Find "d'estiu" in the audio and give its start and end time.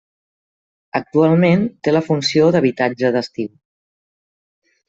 3.17-3.53